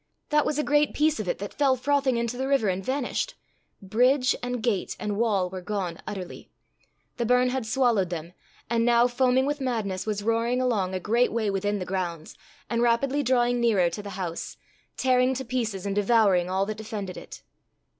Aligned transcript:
That 0.29 0.47
was 0.47 0.57
a 0.57 0.63
great 0.63 0.95
piece 0.95 1.19
of 1.19 1.27
it 1.27 1.37
that 1.37 1.53
fell 1.53 1.75
frothing 1.75 2.17
into 2.17 2.35
the 2.35 2.47
river 2.47 2.69
and 2.69 2.83
vanished! 2.83 3.35
Bridge 3.83 4.35
and 4.41 4.63
gate 4.63 4.97
and 4.99 5.15
wall 5.15 5.47
were 5.47 5.61
gone 5.61 5.99
utterly. 6.07 6.49
The 7.17 7.25
burn 7.27 7.49
had 7.49 7.67
swallowed 7.67 8.09
them, 8.09 8.33
and 8.67 8.83
now, 8.83 9.05
foaming 9.05 9.45
with 9.45 9.61
madness, 9.61 10.07
was 10.07 10.23
roaring 10.23 10.59
along, 10.59 10.95
a 10.95 10.99
great 10.99 11.31
way 11.31 11.51
within 11.51 11.77
the 11.77 11.85
grounds, 11.85 12.35
and 12.67 12.81
rapidly 12.81 13.21
drawing 13.21 13.59
nearer 13.59 13.91
to 13.91 14.01
the 14.01 14.09
house, 14.17 14.57
tearing 14.97 15.35
to 15.35 15.45
pieces 15.45 15.85
and 15.85 15.93
devouring 15.93 16.49
all 16.49 16.65
that 16.65 16.77
defended 16.77 17.15
it. 17.15 17.43